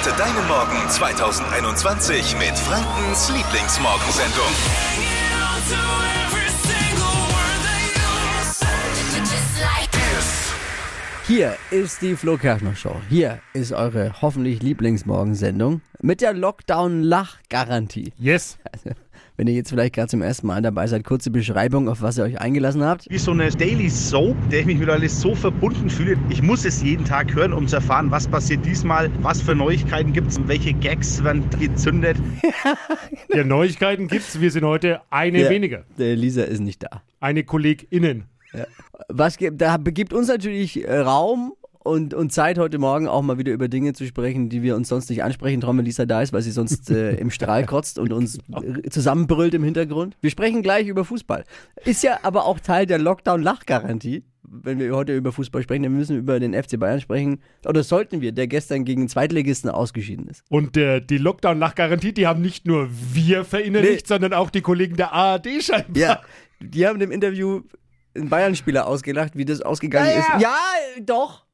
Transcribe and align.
Starte 0.00 0.16
deinen 0.16 0.48
Morgen 0.48 0.88
2021 0.88 2.38
mit 2.38 2.58
Frankens 2.58 3.28
Lieblingsmorgensendung. 3.28 4.46
Hier 11.26 11.54
ist 11.70 12.00
die 12.00 12.16
Flo 12.16 12.38
Kerschner 12.38 12.74
Show. 12.74 12.96
Hier 13.10 13.40
ist 13.52 13.72
eure 13.72 14.14
hoffentlich 14.22 14.62
Lieblingsmorgensendung 14.62 15.82
mit 16.00 16.22
der 16.22 16.32
Lockdown-Lach-Garantie. 16.32 18.12
Yes. 18.18 18.58
Wenn 19.40 19.46
ihr 19.46 19.54
jetzt 19.54 19.70
vielleicht 19.70 19.94
gerade 19.94 20.08
zum 20.08 20.20
ersten 20.20 20.46
Mal 20.48 20.60
dabei 20.60 20.86
seid, 20.86 21.02
kurze 21.02 21.30
Beschreibung, 21.30 21.88
auf 21.88 22.02
was 22.02 22.18
ihr 22.18 22.24
euch 22.24 22.38
eingelassen 22.38 22.84
habt. 22.84 23.08
wie 23.08 23.16
so 23.16 23.30
eine 23.30 23.48
Daily 23.48 23.88
Soap, 23.88 24.36
der 24.50 24.60
ich 24.60 24.66
mich 24.66 24.76
mit 24.76 24.90
alles 24.90 25.18
so 25.18 25.34
verbunden 25.34 25.88
fühle. 25.88 26.18
Ich 26.28 26.42
muss 26.42 26.66
es 26.66 26.82
jeden 26.82 27.06
Tag 27.06 27.34
hören, 27.34 27.54
um 27.54 27.66
zu 27.66 27.76
erfahren, 27.76 28.10
was 28.10 28.28
passiert 28.28 28.66
diesmal, 28.66 29.10
was 29.22 29.40
für 29.40 29.54
Neuigkeiten 29.54 30.12
gibt 30.12 30.28
es, 30.28 30.46
welche 30.46 30.74
Gags 30.74 31.24
werden 31.24 31.42
gezündet. 31.58 32.18
Ja, 33.34 33.42
Neuigkeiten 33.44 34.08
gibt's. 34.08 34.40
Wir 34.42 34.50
sind 34.50 34.64
heute 34.64 35.00
eine 35.08 35.40
Ja. 35.44 35.48
weniger. 35.48 35.84
Der 35.96 36.16
Lisa 36.16 36.42
ist 36.42 36.60
nicht 36.60 36.82
da. 36.82 37.00
Eine 37.20 37.42
KollegInnen. 37.42 38.24
Was 39.08 39.38
gibt, 39.38 39.58
da 39.60 39.78
begibt 39.78 40.12
uns 40.12 40.28
natürlich 40.28 40.86
äh, 40.86 40.98
Raum 40.98 41.54
und, 41.82 42.12
und 42.14 42.30
Zeit 42.32 42.58
heute 42.58 42.78
Morgen 42.78 43.08
auch 43.08 43.22
mal 43.22 43.38
wieder 43.38 43.52
über 43.52 43.68
Dinge 43.68 43.92
zu 43.94 44.06
sprechen, 44.06 44.48
die 44.50 44.62
wir 44.62 44.76
uns 44.76 44.88
sonst 44.88 45.08
nicht 45.10 45.22
ansprechen, 45.22 45.60
trauen, 45.60 45.78
wenn 45.78 45.84
Lisa 45.86 46.04
da 46.06 46.20
ist, 46.22 46.32
weil 46.32 46.42
sie 46.42 46.50
sonst 46.50 46.90
äh, 46.90 47.14
im 47.14 47.30
Strahl 47.30 47.64
kotzt 47.66 47.98
und 47.98 48.12
uns 48.12 48.38
äh, 48.52 48.88
zusammenbrüllt 48.90 49.54
im 49.54 49.64
Hintergrund. 49.64 50.16
Wir 50.20 50.30
sprechen 50.30 50.62
gleich 50.62 50.86
über 50.88 51.04
Fußball. 51.04 51.44
Ist 51.84 52.02
ja 52.02 52.18
aber 52.22 52.44
auch 52.44 52.60
Teil 52.60 52.86
der 52.86 52.98
Lockdown-Lachgarantie. 52.98 54.24
Wenn 54.52 54.78
wir 54.80 54.94
heute 54.96 55.14
über 55.16 55.30
Fußball 55.32 55.62
sprechen, 55.62 55.84
dann 55.84 55.96
müssen 55.96 56.16
wir 56.16 56.20
über 56.20 56.40
den 56.40 56.54
FC 56.60 56.78
Bayern 56.78 57.00
sprechen. 57.00 57.40
Oder 57.66 57.82
sollten 57.84 58.20
wir, 58.20 58.32
der 58.32 58.46
gestern 58.48 58.84
gegen 58.84 59.02
einen 59.02 59.08
Zweitligisten 59.08 59.70
ausgeschieden 59.70 60.26
ist. 60.26 60.42
Und 60.48 60.76
äh, 60.76 61.00
die 61.00 61.18
Lockdown-Lachgarantie, 61.18 62.12
die 62.12 62.26
haben 62.26 62.40
nicht 62.42 62.66
nur 62.66 62.88
wir 62.90 63.44
verinnerlicht, 63.44 64.02
Nee. 64.06 64.08
sondern 64.08 64.32
auch 64.32 64.50
die 64.50 64.60
Kollegen 64.60 64.96
der 64.96 65.12
ARD 65.12 65.46
scheinbar. 65.62 65.96
Ja, 65.96 66.20
die 66.60 66.86
haben 66.86 67.00
im 67.00 67.12
Interview 67.12 67.60
einen 68.14 68.28
Bayern-Spieler 68.28 68.88
ausgelacht, 68.88 69.36
wie 69.36 69.44
das 69.44 69.62
ausgegangen 69.62 70.08
Ja, 70.08 70.14
ja. 70.14 70.18
ist. 70.36 70.42
Ja, 70.42 70.56
doch, 71.06 71.44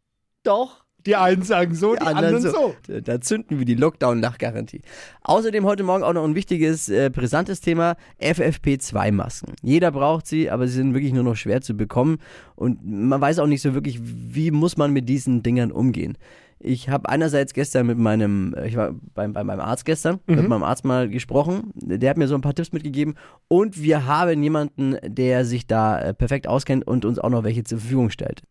doch. 0.46 0.86
Die 1.06 1.14
einen 1.14 1.42
sagen 1.42 1.74
so, 1.74 1.94
die, 1.94 2.00
anderen, 2.00 2.40
so. 2.40 2.74
Da, 2.88 3.00
da 3.00 3.20
zünden 3.20 3.60
wir 3.60 3.64
die 3.64 3.76
Lockdown-Lachgarantie. 3.76 4.82
Außerdem 5.22 5.64
heute 5.64 5.84
Morgen 5.84 6.02
auch 6.02 6.12
noch 6.12 6.24
ein 6.24 6.34
wichtiges, 6.34 6.88
äh, 6.88 7.10
brisantes 7.10 7.60
Thema: 7.60 7.96
FFP2-Masken. 8.20 9.54
Jeder 9.62 9.92
braucht 9.92 10.26
sie, 10.26 10.50
aber 10.50 10.66
sie 10.66 10.74
sind 10.74 10.94
wirklich 10.94 11.12
nur 11.12 11.22
noch 11.22 11.36
schwer 11.36 11.60
zu 11.60 11.74
bekommen. 11.74 12.18
Und 12.56 12.80
man 12.84 13.20
weiß 13.20 13.38
auch 13.38 13.46
nicht 13.46 13.62
so 13.62 13.72
wirklich, 13.72 14.00
wie 14.02 14.50
muss 14.50 14.76
man 14.76 14.92
mit 14.92 15.08
diesen 15.08 15.44
Dingern 15.44 15.70
umgehen. 15.70 16.18
Ich 16.58 16.88
habe 16.88 17.08
einerseits 17.08 17.52
gestern 17.52 17.86
mit 17.86 17.98
meinem, 17.98 18.54
äh, 18.54 18.66
ich 18.66 18.76
war 18.76 18.92
bei, 19.14 19.28
bei 19.28 19.44
meinem 19.44 19.60
Arzt 19.60 19.84
gestern, 19.84 20.18
mit 20.26 20.48
meinem 20.48 20.64
Arzt 20.64 20.84
mal 20.84 21.08
gesprochen. 21.08 21.70
Der 21.76 22.10
hat 22.10 22.16
mir 22.16 22.26
so 22.26 22.34
ein 22.34 22.40
paar 22.40 22.54
Tipps 22.54 22.72
mitgegeben. 22.72 23.14
Und 23.46 23.80
wir 23.80 24.06
haben 24.06 24.42
jemanden, 24.42 24.96
der 25.06 25.44
sich 25.44 25.68
da 25.68 26.00
äh, 26.00 26.14
perfekt 26.14 26.48
auskennt 26.48 26.84
und 26.84 27.04
uns 27.04 27.20
auch 27.20 27.30
noch 27.30 27.44
welche 27.44 27.62
zur 27.62 27.78
Verfügung 27.78 28.10
stellt. 28.10 28.42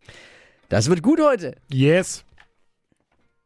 Das 0.69 0.89
wird 0.89 1.03
gut 1.03 1.19
heute. 1.21 1.55
Yes. 1.71 2.25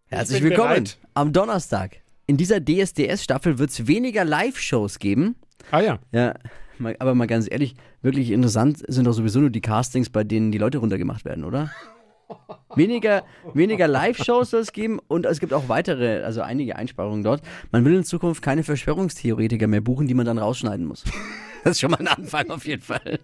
Herzlich 0.08 0.42
willkommen 0.42 0.70
bereit. 0.70 0.98
am 1.14 1.34
Donnerstag. 1.34 1.98
In 2.28 2.38
dieser 2.38 2.62
DSDS-Staffel 2.62 3.60
wird 3.60 3.72
es 3.72 3.88
weniger 3.88 4.24
Live-Shows 4.24 5.00
geben. 5.00 5.36
Ah 5.70 5.82
ja. 5.82 6.00
Ja, 6.14 6.34
aber 7.00 7.16
mal 7.16 7.28
ganz 7.28 7.48
ehrlich, 7.52 7.76
wirklich 8.02 8.32
interessant 8.32 8.84
sind 8.88 9.06
doch 9.06 9.12
sowieso 9.14 9.40
nur 9.40 9.50
die 9.50 9.60
Castings, 9.62 10.10
bei 10.10 10.24
denen 10.24 10.52
die 10.52 10.58
Leute 10.58 10.78
runtergemacht 10.78 11.26
werden, 11.26 11.44
oder? 11.44 11.72
Weniger, 12.76 13.24
weniger 13.54 13.88
Live-Shows 13.88 14.52
soll 14.52 14.62
es 14.62 14.72
geben 14.72 15.00
und 15.08 15.26
es 15.26 15.40
gibt 15.40 15.54
auch 15.54 15.70
weitere, 15.70 16.24
also 16.24 16.42
einige 16.42 16.76
Einsparungen 16.76 17.24
dort. 17.24 17.42
Man 17.72 17.84
will 17.84 17.96
in 17.96 18.04
Zukunft 18.04 18.42
keine 18.44 18.64
Verschwörungstheoretiker 18.64 19.68
mehr 19.68 19.82
buchen, 19.82 20.08
die 20.08 20.14
man 20.14 20.26
dann 20.26 20.38
rausschneiden 20.38 20.86
muss. 20.86 21.04
Das 21.62 21.72
ist 21.72 21.82
schon 21.82 21.92
mal 21.92 22.00
ein 22.00 22.08
Anfang 22.08 22.50
auf 22.52 22.66
jeden 22.66 22.82
Fall. 22.82 23.20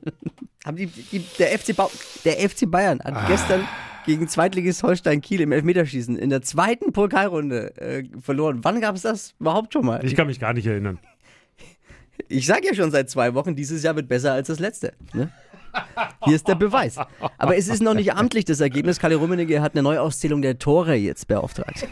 Haben 0.65 0.75
die, 0.75 0.87
die, 0.87 1.25
der, 1.39 1.57
FC 1.57 1.73
ba 1.73 1.89
der 2.25 2.33
FC 2.49 2.69
Bayern 2.69 2.99
hat 2.99 3.29
gestern 3.29 3.65
gegen 4.05 4.27
Zweitligist 4.27 4.83
Holstein 4.83 5.21
Kiel 5.21 5.39
im 5.39 5.53
Elfmeterschießen 5.53 6.17
in 6.17 6.29
der 6.29 6.41
zweiten 6.41 6.91
Pokalrunde 6.91 7.77
äh, 7.77 8.03
verloren. 8.19 8.59
Wann 8.63 8.81
gab 8.81 8.95
es 8.97 9.03
das 9.03 9.35
überhaupt 9.39 9.71
schon 9.71 9.85
mal? 9.85 10.03
Ich 10.03 10.15
kann 10.15 10.27
mich 10.27 10.41
gar 10.41 10.51
nicht 10.51 10.67
erinnern. 10.67 10.99
Ich 12.27 12.45
sage 12.45 12.67
ja 12.67 12.73
schon 12.73 12.91
seit 12.91 13.09
zwei 13.09 13.33
Wochen, 13.33 13.55
dieses 13.55 13.83
Jahr 13.83 13.95
wird 13.95 14.07
besser 14.07 14.33
als 14.33 14.47
das 14.47 14.59
letzte. 14.59 14.93
Ne? 15.13 15.29
Hier 16.23 16.35
ist 16.35 16.47
der 16.47 16.55
Beweis. 16.55 16.97
Aber 17.37 17.57
es 17.57 17.67
ist 17.67 17.81
noch 17.81 17.93
nicht 17.93 18.13
amtlich 18.13 18.45
das 18.45 18.59
Ergebnis. 18.61 18.99
Kalle 18.99 19.15
Rummenigge 19.15 19.61
hat 19.61 19.73
eine 19.73 19.83
Neuauszählung 19.83 20.41
der 20.41 20.57
Tore 20.57 20.95
jetzt 20.95 21.27
beauftragt. 21.27 21.87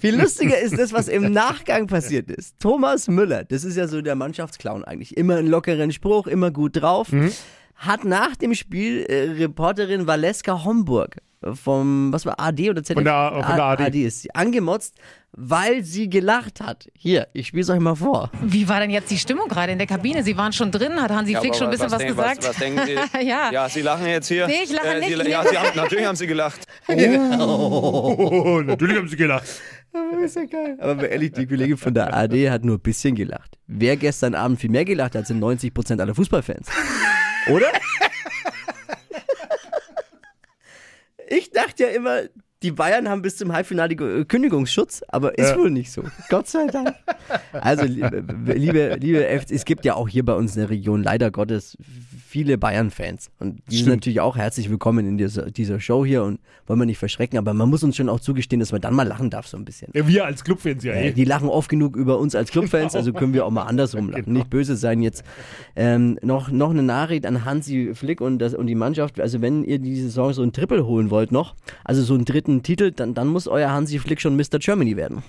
Viel 0.00 0.20
lustiger 0.20 0.58
ist 0.58 0.78
das, 0.78 0.92
was 0.92 1.08
im 1.08 1.32
Nachgang 1.32 1.86
passiert 1.86 2.30
ist. 2.30 2.58
Thomas 2.60 3.08
Müller, 3.08 3.44
das 3.44 3.64
ist 3.64 3.76
ja 3.76 3.88
so 3.88 4.02
der 4.02 4.14
Mannschaftsclown 4.14 4.84
eigentlich. 4.84 5.16
Immer 5.16 5.36
einen 5.36 5.48
lockeren 5.48 5.92
Spruch, 5.92 6.26
immer 6.26 6.50
gut 6.50 6.80
drauf. 6.80 7.08
Hat 7.78 8.04
nach 8.04 8.34
dem 8.36 8.54
Spiel 8.54 9.04
äh, 9.08 9.30
Reporterin 9.42 10.06
Valeska 10.06 10.64
Homburg 10.64 11.16
vom, 11.54 12.12
was 12.12 12.26
war, 12.26 12.34
AD 12.40 12.68
oder 12.70 12.82
ZDF? 12.82 12.94
Von 12.96 13.04
der 13.04 13.44
von 13.46 13.54
der 13.56 13.64
AD. 13.64 13.84
AD 13.84 14.02
ist 14.04 14.22
sie 14.22 14.34
angemotzt, 14.34 14.96
weil 15.30 15.84
sie 15.84 16.10
gelacht 16.10 16.60
hat. 16.60 16.88
Hier, 16.94 17.28
ich 17.32 17.46
spiele 17.46 17.62
es 17.62 17.70
euch 17.70 17.78
mal 17.78 17.94
vor. 17.94 18.32
Wie 18.42 18.68
war 18.68 18.80
denn 18.80 18.90
jetzt 18.90 19.08
die 19.12 19.18
Stimmung 19.18 19.46
gerade 19.48 19.70
in 19.70 19.78
der 19.78 19.86
Kabine? 19.86 20.24
Sie 20.24 20.36
waren 20.36 20.52
schon 20.52 20.72
drin, 20.72 21.00
hat 21.00 21.12
Hansi 21.12 21.34
Ja, 21.34 21.38
Flick 21.40 21.52
aber 21.52 21.58
schon 21.58 21.66
ein 21.68 21.70
bisschen 21.70 21.90
was, 21.92 21.98
denk- 21.98 22.16
gesagt? 22.16 22.38
Was, 22.42 22.48
was 22.48 22.56
denken 22.56 22.80
Sie? 22.86 22.94
Ja. 23.28 23.52
ja, 23.52 23.68
Sie 23.68 23.82
lachen 23.82 24.06
jetzt 24.08 24.26
hier. 24.26 24.46
Äh, 24.46 24.48
Nee, 24.48 24.54
ich 24.64 24.72
lache 24.72 25.00
Sie, 25.00 25.14
nicht. 25.16 25.28
Ja, 25.28 25.44
Sie 25.46 25.56
haben, 25.56 25.76
natürlich 25.76 26.04
haben 26.06 26.16
Sie 26.16 26.26
gelacht. 26.26 26.66
Oh, 26.88 28.60
natürlich 28.64 28.96
haben 28.96 29.08
sie 29.08 29.16
gelacht. 29.16 29.46
ist 30.24 30.34
ja 30.36 30.44
geil. 30.46 30.76
Aber 30.80 31.08
ehrlich, 31.08 31.30
die 31.32 31.46
Kollegin 31.46 31.76
von 31.76 31.94
der 31.94 32.12
AD 32.12 32.50
hat 32.50 32.64
nur 32.64 32.76
ein 32.76 32.80
bisschen 32.80 33.14
gelacht. 33.14 33.56
Wer 33.68 33.96
gestern 33.96 34.34
Abend 34.34 34.58
viel 34.60 34.70
mehr 34.70 34.84
gelacht 34.84 35.14
hat, 35.14 35.28
sind 35.28 35.40
90% 35.40 36.00
aller 36.00 36.14
Fußballfans. 36.16 36.66
Oder? 37.50 37.66
Ich 41.30 41.50
dachte 41.50 41.82
ja 41.84 41.88
immer, 41.90 42.22
die 42.62 42.72
Bayern 42.72 43.08
haben 43.08 43.20
bis 43.22 43.36
zum 43.36 43.52
Halbfinale 43.52 43.94
Ge- 43.94 44.24
Kündigungsschutz, 44.24 45.02
aber 45.08 45.36
ist 45.38 45.50
Ja. 45.50 45.58
wohl 45.58 45.70
nicht 45.70 45.92
so. 45.92 46.02
Gott 46.30 46.48
sei 46.48 46.66
Dank. 46.68 46.94
Also, 47.52 47.84
liebe, 47.84 48.24
liebe, 48.54 48.94
liebe 48.98 49.38
FC, 49.40 49.50
es 49.52 49.64
gibt 49.66 49.84
ja 49.84 49.94
auch 49.94 50.08
hier 50.08 50.24
bei 50.24 50.32
uns 50.32 50.56
in 50.56 50.62
der 50.62 50.70
Region 50.70 51.02
leider 51.02 51.30
Gottes 51.30 51.76
viele 52.28 52.58
Bayern-Fans. 52.58 53.30
Und 53.38 53.62
die 53.68 53.76
sind 53.76 53.84
Stimmt. 53.84 53.96
natürlich 53.96 54.20
auch 54.20 54.36
herzlich 54.36 54.68
willkommen 54.68 55.06
in 55.06 55.16
dieser, 55.16 55.50
dieser 55.50 55.80
Show 55.80 56.04
hier 56.04 56.24
und 56.24 56.40
wollen 56.66 56.78
wir 56.78 56.84
nicht 56.84 56.98
verschrecken, 56.98 57.38
aber 57.38 57.54
man 57.54 57.70
muss 57.70 57.82
uns 57.82 57.96
schon 57.96 58.10
auch 58.10 58.20
zugestehen, 58.20 58.60
dass 58.60 58.70
man 58.70 58.82
dann 58.82 58.94
mal 58.94 59.08
lachen 59.08 59.30
darf, 59.30 59.46
so 59.46 59.56
ein 59.56 59.64
bisschen. 59.64 59.90
Ja, 59.94 60.06
wir 60.06 60.26
als 60.26 60.44
Clubfans 60.44 60.84
ja 60.84 60.92
Äh. 60.92 61.12
Die 61.12 61.24
lachen 61.24 61.48
oft 61.48 61.70
genug 61.70 61.96
über 61.96 62.18
uns 62.18 62.34
als 62.34 62.50
Clubfans, 62.50 62.94
also 62.94 63.14
können 63.14 63.32
wir 63.32 63.46
auch 63.46 63.50
mal 63.50 63.62
andersrum 63.62 64.10
lachen. 64.10 64.34
Nicht 64.34 64.50
böse 64.50 64.76
sein 64.76 65.00
jetzt. 65.00 65.24
Ähm, 65.74 66.18
noch, 66.20 66.50
noch 66.50 66.70
eine 66.70 66.82
Nachricht 66.82 67.24
an 67.24 67.46
Hansi 67.46 67.92
Flick 67.94 68.20
und, 68.20 68.40
das, 68.40 68.52
und 68.52 68.66
die 68.66 68.74
Mannschaft. 68.74 69.18
Also 69.20 69.40
wenn 69.40 69.64
ihr 69.64 69.78
diese 69.78 70.02
Saison 70.04 70.34
so 70.34 70.42
ein 70.42 70.52
Triple 70.52 70.84
holen 70.84 71.10
wollt 71.10 71.32
noch, 71.32 71.54
also 71.82 72.02
so 72.02 72.12
einen 72.12 72.26
dritten 72.26 72.62
Titel, 72.62 72.92
dann, 72.92 73.14
dann 73.14 73.28
muss 73.28 73.48
euer 73.48 73.70
Hansi 73.70 73.98
Flick 73.98 74.20
schon 74.20 74.36
Mr. 74.36 74.58
Germany 74.58 74.98
werden. 74.98 75.22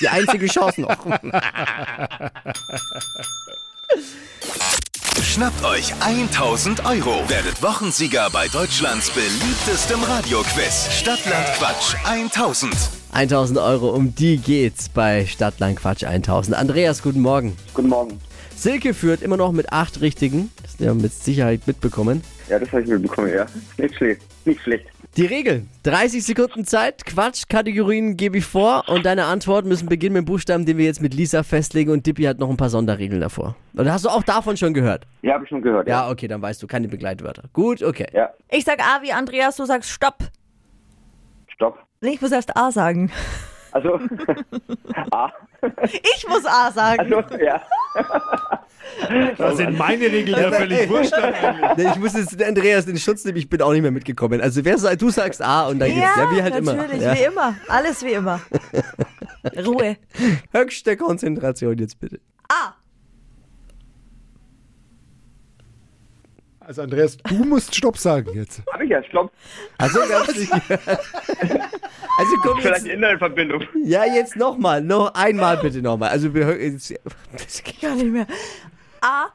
Die 0.00 0.08
einzige 0.08 0.46
Chance 0.46 0.80
noch. 0.80 1.06
Schnappt 5.36 5.62
euch 5.66 5.92
1000 6.00 6.86
Euro. 6.86 7.28
Werdet 7.28 7.62
Wochensieger 7.62 8.30
bei 8.32 8.48
Deutschlands 8.48 9.10
beliebtestem 9.10 10.02
Radioquiz. 10.02 10.88
Stadtland 10.90 11.44
Quatsch 11.58 11.94
1000. 12.06 12.74
1000 13.12 13.58
Euro, 13.58 13.90
um 13.90 14.14
die 14.14 14.38
geht's 14.38 14.88
bei 14.88 15.26
Stadtland 15.26 15.78
Quatsch 15.78 16.04
1000. 16.04 16.56
Andreas, 16.56 17.02
guten 17.02 17.20
Morgen. 17.20 17.54
Guten 17.74 17.90
Morgen. 17.90 18.18
Silke 18.56 18.94
führt 18.94 19.20
immer 19.20 19.36
noch 19.36 19.52
mit 19.52 19.74
acht 19.74 20.00
Richtigen. 20.00 20.50
Das 20.62 20.72
habt 20.72 20.80
ihr 20.80 20.94
mit 20.94 21.12
Sicherheit 21.12 21.66
mitbekommen. 21.66 22.22
Ja, 22.48 22.58
das 22.58 22.72
habe 22.72 22.80
ich 22.80 22.88
mitbekommen, 22.88 23.30
ja. 23.30 23.44
Nicht 23.76 23.94
schlecht. 23.96 24.22
Nicht 24.46 24.62
schlecht. 24.62 24.86
Die 25.16 25.24
Regeln. 25.24 25.70
30 25.84 26.22
Sekunden 26.22 26.66
Zeit, 26.66 27.06
Quatschkategorien 27.06 28.18
gebe 28.18 28.36
ich 28.36 28.44
vor 28.44 28.84
und 28.88 29.06
deine 29.06 29.24
Antworten 29.24 29.66
müssen 29.66 29.88
beginnen 29.88 30.12
mit 30.12 30.24
dem 30.24 30.26
Buchstaben, 30.26 30.66
den 30.66 30.76
wir 30.76 30.84
jetzt 30.84 31.00
mit 31.00 31.14
Lisa 31.14 31.42
festlegen 31.42 31.90
und 31.90 32.06
Dippy 32.06 32.24
hat 32.24 32.38
noch 32.38 32.50
ein 32.50 32.58
paar 32.58 32.68
Sonderregeln 32.68 33.22
davor. 33.22 33.56
Oder 33.78 33.94
hast 33.94 34.04
du 34.04 34.10
auch 34.10 34.22
davon 34.22 34.58
schon 34.58 34.74
gehört? 34.74 35.06
Ja, 35.22 35.32
habe 35.32 35.44
ich 35.44 35.48
schon 35.48 35.62
gehört. 35.62 35.88
Ja. 35.88 36.04
Ja, 36.04 36.10
okay, 36.10 36.28
dann 36.28 36.42
weißt 36.42 36.62
du, 36.62 36.66
keine 36.66 36.88
Begleitwörter. 36.88 37.44
Gut, 37.54 37.82
okay. 37.82 38.08
Ja. 38.12 38.28
Ich 38.50 38.64
sag 38.64 38.78
A 38.80 39.00
wie 39.00 39.10
Andreas, 39.10 39.56
du 39.56 39.64
sagst 39.64 39.88
Stopp. 39.88 40.18
Stopp. 41.48 41.78
Nee, 42.02 42.10
ich 42.10 42.20
muss 42.20 42.32
erst 42.32 42.54
A 42.54 42.70
sagen. 42.70 43.10
Also, 43.72 43.94
A. 45.12 45.32
Ich 45.92 46.26
muss 46.28 46.44
A 46.44 46.70
sagen. 46.72 47.14
Also, 47.14 47.36
ja. 47.42 47.62
Da 49.36 49.54
sind 49.54 49.76
meine 49.76 50.06
Regeln 50.06 50.40
ja 50.40 50.50
völlig 50.50 50.88
wurscht. 50.88 51.12
Nee, 51.76 51.88
ich 51.92 51.96
muss 51.98 52.14
jetzt 52.14 52.40
den 52.40 52.48
Andreas 52.48 52.86
in 52.86 52.96
Schutz 52.96 53.24
nehmen, 53.24 53.36
ich 53.36 53.48
bin 53.48 53.60
auch 53.60 53.72
nicht 53.72 53.82
mehr 53.82 53.90
mitgekommen. 53.90 54.40
Also 54.40 54.64
wer 54.64 54.78
sagt, 54.78 55.02
du 55.02 55.10
sagst 55.10 55.42
A 55.42 55.66
und 55.68 55.78
dann 55.78 55.88
geht's. 55.90 56.00
Ja, 56.00 56.30
wie 56.30 56.42
halt 56.42 56.64
natürlich, 56.64 57.02
immer. 57.02 57.14
wie 57.14 57.22
Ja. 57.22 57.28
immer. 57.28 57.54
Alles 57.68 58.02
wie 58.04 58.12
immer. 58.12 58.40
Ruhe. 59.66 59.96
Höchste 60.52 60.96
Konzentration 60.96 61.76
jetzt 61.78 62.00
bitte. 62.00 62.20
A. 62.48 62.74
Also 66.60 66.82
Andreas, 66.82 67.16
du 67.18 67.34
musst 67.44 67.76
Stopp 67.76 67.96
sagen 67.98 68.30
jetzt. 68.34 68.62
Habe 68.72 68.84
ich 68.84 68.90
ja. 68.90 69.02
Stopp. 69.04 69.30
Also 69.78 70.00
ganz 70.08 70.36
nicht 70.36 70.50
gehört. 70.68 71.00
Also 72.18 72.36
komm 72.42 72.58
Vielleicht 72.60 72.86
jetzt. 72.86 72.94
Internetverbindung. 72.94 73.62
Ja, 73.84 74.04
jetzt 74.04 74.36
nochmal. 74.36 74.80
Noch 74.80 75.12
einmal 75.14 75.58
bitte 75.58 75.82
nochmal. 75.82 76.10
Also 76.10 76.32
wir 76.32 76.62
jetzt, 76.62 76.94
das 77.32 77.62
geht 77.62 77.80
Gar 77.80 77.94
nicht 77.94 78.06
mehr. 78.06 78.26
A, 79.02 79.26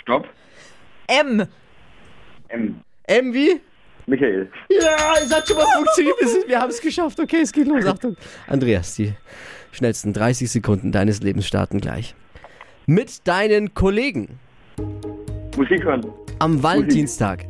Stopp. 0.00 0.26
M. 1.06 1.46
M. 2.48 2.80
M 3.04 3.34
wie? 3.34 3.60
Michael. 4.06 4.50
Ja, 4.68 5.14
es 5.22 5.34
hat 5.34 5.46
schon 5.46 5.56
mal 5.56 5.66
funktioniert. 5.76 6.48
Wir 6.48 6.60
haben 6.60 6.70
es 6.70 6.80
geschafft. 6.80 7.18
Okay, 7.20 7.40
es 7.42 7.52
geht 7.52 7.66
los. 7.66 7.84
Achtung. 7.86 8.16
Andreas, 8.46 8.94
die 8.96 9.12
schnellsten 9.72 10.12
30 10.12 10.50
Sekunden 10.50 10.92
deines 10.92 11.22
Lebens 11.22 11.46
starten 11.46 11.80
gleich. 11.80 12.14
Mit 12.86 13.26
deinen 13.26 13.72
Kollegen 13.74 14.38
Musik 15.56 15.84
hören. 15.84 16.06
am 16.38 16.62
Valentinstag. 16.62 17.46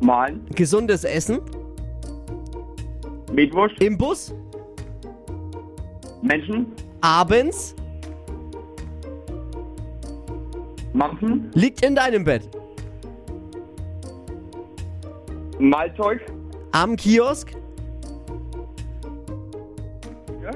Malen. 0.00 0.44
Gesundes 0.54 1.04
Essen 1.04 1.40
Metwurst. 3.34 3.80
im 3.80 3.98
Bus, 3.98 4.32
Menschen. 6.22 6.66
abends, 7.00 7.74
Mampfen. 10.92 11.50
liegt 11.54 11.82
in 11.84 11.94
deinem 11.96 12.22
Bett, 12.24 12.48
Malzeug. 15.58 16.20
am 16.72 16.94
Kiosk, 16.96 17.52
Ja. 20.42 20.50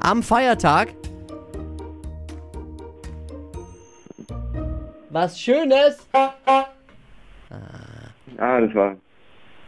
am 0.00 0.22
Feiertag. 0.22 0.94
Was 5.12 5.40
Schönes. 5.40 6.06
Ah, 6.12 6.34
das 8.60 8.72
war 8.74 8.96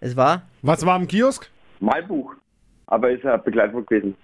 Es 0.01 0.15
war 0.17 0.43
Was 0.63 0.87
war 0.87 0.95
am 0.95 1.09
Kiosk? 1.09 1.51
Malbuch. 1.83 2.33
Aber 2.87 3.11
ist 3.11 3.25
ja 3.25 3.37
Begleitwort 3.37 3.87
gewesen. 3.89 4.15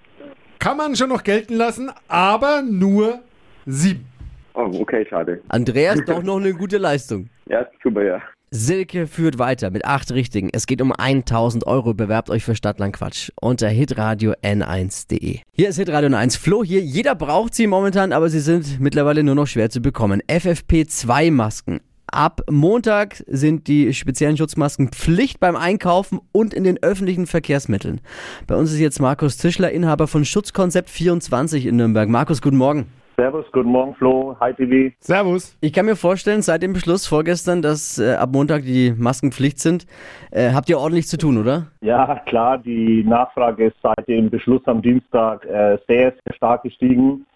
Kann 0.58 0.76
man 0.76 0.96
schon 0.96 1.08
noch 1.08 1.22
gelten 1.22 1.54
lassen, 1.54 1.90
aber 2.08 2.62
nur 2.62 3.20
sieben. 3.66 4.06
Oh, 4.54 4.70
okay, 4.80 5.06
schade. 5.08 5.40
Andreas 5.48 6.00
doch 6.06 6.22
noch 6.22 6.38
eine 6.38 6.52
gute 6.52 6.78
Leistung. 6.78 7.28
Ja, 7.46 7.66
super, 7.82 8.02
ja. 8.02 8.22
Silke 8.50 9.06
führt 9.06 9.38
weiter 9.38 9.70
mit 9.70 9.84
acht 9.84 10.10
Richtigen. 10.10 10.48
Es 10.52 10.66
geht 10.66 10.80
um 10.80 10.92
1000 10.92 11.66
Euro. 11.66 11.92
Bewerbt 11.92 12.30
euch 12.30 12.44
für 12.44 12.54
Stadtland 12.54 12.96
Quatsch 12.96 13.30
unter 13.40 13.68
hitradio 13.68 14.32
n1.de. 14.42 15.40
Hier 15.52 15.68
ist 15.68 15.76
Hitradio 15.76 16.08
N1. 16.08 16.40
Flo 16.40 16.64
hier. 16.64 16.80
Jeder 16.80 17.14
braucht 17.14 17.54
sie 17.54 17.66
momentan, 17.66 18.12
aber 18.12 18.30
sie 18.30 18.40
sind 18.40 18.80
mittlerweile 18.80 19.22
nur 19.22 19.34
noch 19.34 19.46
schwer 19.46 19.68
zu 19.68 19.82
bekommen. 19.82 20.22
FFP2-Masken. 20.28 21.80
Ab 22.10 22.40
Montag 22.50 23.22
sind 23.26 23.68
die 23.68 23.92
speziellen 23.92 24.36
Schutzmasken 24.36 24.88
Pflicht 24.88 25.40
beim 25.40 25.56
Einkaufen 25.56 26.20
und 26.32 26.54
in 26.54 26.64
den 26.64 26.82
öffentlichen 26.82 27.26
Verkehrsmitteln. 27.26 28.00
Bei 28.46 28.56
uns 28.56 28.72
ist 28.72 28.80
jetzt 28.80 29.00
Markus 29.00 29.36
Tischler, 29.36 29.70
Inhaber 29.70 30.06
von 30.06 30.24
Schutzkonzept 30.24 30.88
24 30.88 31.66
in 31.66 31.76
Nürnberg. 31.76 32.08
Markus, 32.08 32.40
guten 32.40 32.56
Morgen. 32.56 32.86
Servus, 33.16 33.44
guten 33.52 33.70
Morgen 33.70 33.94
Flo, 33.96 34.36
hi 34.40 34.54
TV. 34.54 34.94
Servus. 35.00 35.58
Ich 35.60 35.72
kann 35.72 35.86
mir 35.86 35.96
vorstellen, 35.96 36.40
seit 36.40 36.62
dem 36.62 36.72
Beschluss 36.72 37.06
vorgestern, 37.06 37.62
dass 37.62 37.98
äh, 37.98 38.14
ab 38.14 38.30
Montag 38.32 38.62
die 38.62 38.94
Masken 38.96 39.32
Pflicht 39.32 39.58
sind, 39.58 39.86
äh, 40.30 40.52
habt 40.52 40.70
ihr 40.70 40.78
ordentlich 40.78 41.08
zu 41.08 41.18
tun, 41.18 41.36
oder? 41.36 41.66
Ja 41.80 42.20
klar, 42.26 42.58
die 42.58 43.04
Nachfrage 43.04 43.66
ist 43.66 43.76
seit 43.82 44.06
dem 44.06 44.30
Beschluss 44.30 44.62
am 44.66 44.80
Dienstag 44.80 45.44
äh, 45.44 45.78
sehr, 45.88 46.14
sehr 46.24 46.34
stark 46.36 46.62
gestiegen. 46.62 47.26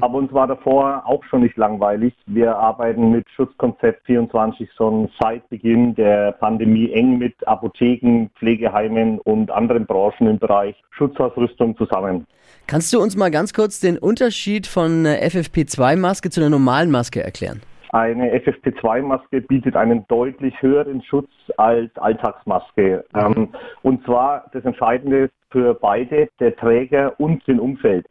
Aber 0.00 0.18
uns 0.18 0.32
war 0.32 0.46
davor 0.46 1.02
auch 1.06 1.22
schon 1.24 1.42
nicht 1.42 1.56
langweilig. 1.56 2.14
Wir 2.26 2.56
arbeiten 2.56 3.10
mit 3.10 3.28
Schutzkonzept 3.30 4.06
24 4.06 4.68
schon 4.76 5.08
seit 5.20 5.48
Beginn 5.48 5.94
der 5.94 6.32
Pandemie 6.32 6.92
eng 6.92 7.18
mit 7.18 7.34
Apotheken, 7.46 8.30
Pflegeheimen 8.38 9.18
und 9.20 9.50
anderen 9.50 9.86
Branchen 9.86 10.26
im 10.26 10.38
Bereich 10.38 10.76
Schutzausrüstung 10.90 11.76
zusammen. 11.76 12.26
Kannst 12.66 12.92
du 12.92 13.00
uns 13.00 13.16
mal 13.16 13.30
ganz 13.30 13.54
kurz 13.54 13.80
den 13.80 13.98
Unterschied 13.98 14.66
von 14.66 15.06
äh, 15.06 15.26
FFP2-Maske 15.26 16.30
zu 16.30 16.40
einer 16.40 16.50
normalen 16.50 16.90
Maske 16.90 17.22
erklären? 17.22 17.62
Eine 17.90 18.34
FFP2-Maske 18.34 19.40
bietet 19.40 19.74
einen 19.74 20.06
deutlich 20.08 20.60
höheren 20.60 21.02
Schutz 21.02 21.30
als 21.56 21.90
Alltagsmaske. 21.96 23.04
Ähm, 23.14 23.48
und 23.82 24.04
zwar 24.04 24.50
das 24.52 24.64
Entscheidende 24.64 25.24
ist 25.24 25.34
für 25.50 25.74
beide, 25.74 26.28
der 26.40 26.54
Träger 26.56 27.18
und 27.18 27.46
den 27.46 27.58
Umfeld. 27.58 28.06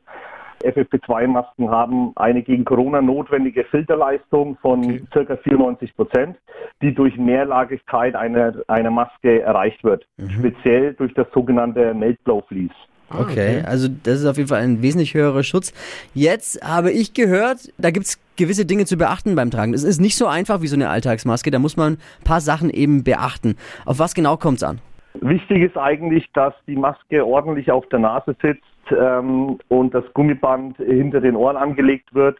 FFP2-Masken 0.68 1.70
haben 1.70 2.12
eine 2.16 2.42
gegen 2.42 2.66
Corona 2.66 3.02
notwendige 3.02 3.64
Filterleistung 3.66 4.58
von 4.62 5.08
ca. 5.12 5.38
94 5.38 5.96
Prozent, 5.96 6.38
die 6.82 6.94
durch 6.94 7.18
Mehrlagigkeit 7.18 8.16
einer, 8.16 8.54
einer 8.68 8.92
Maske 8.92 9.42
erreicht 9.42 9.84
wird, 9.84 10.06
speziell 10.30 10.94
durch 10.94 11.14
das 11.14 11.28
sogenannte 11.34 11.94
Melt-Blow-Vlies. 11.94 12.72
Okay, 13.10 13.64
also 13.66 13.88
das 13.88 14.20
ist 14.20 14.26
auf 14.26 14.36
jeden 14.36 14.50
Fall 14.50 14.62
ein 14.62 14.82
wesentlich 14.82 15.14
höherer 15.14 15.44
Schutz. 15.44 15.74
Jetzt 16.14 16.62
habe 16.62 16.92
ich 16.92 17.14
gehört, 17.14 17.72
da 17.78 17.92
gibt 17.92 18.06
es 18.06 18.20
gewisse 18.36 18.66
Dinge 18.66 18.86
zu 18.86 18.98
beachten 18.98 19.36
beim 19.36 19.50
Tragen. 19.50 19.74
Es 19.74 19.84
ist 19.84 20.02
nicht 20.02 20.18
so 20.18 20.28
einfach 20.28 20.62
wie 20.62 20.68
so 20.68 20.76
eine 20.76 20.90
Alltagsmaske, 20.90 21.50
da 21.50 21.60
muss 21.60 21.78
man 21.78 21.94
ein 21.94 22.24
paar 22.26 22.42
Sachen 22.42 22.70
eben 22.70 23.04
beachten. 23.04 23.56
Auf 23.86 24.00
was 24.00 24.14
genau 24.14 24.36
kommt 24.36 24.58
es 24.58 24.64
an? 24.64 24.80
Wichtig 25.22 25.64
ist 25.64 25.78
eigentlich, 25.78 26.30
dass 26.34 26.54
die 26.68 26.76
Maske 26.76 27.26
ordentlich 27.26 27.72
auf 27.72 27.88
der 27.90 28.00
Nase 28.00 28.36
sitzt 28.42 28.66
ähm, 28.92 29.58
und 29.70 29.94
das 29.94 30.04
Gummiband 30.14 30.78
hinter 30.78 31.22
den 31.22 31.36
Ohren 31.36 31.58
angelegt 31.58 32.14
wird. 32.14 32.38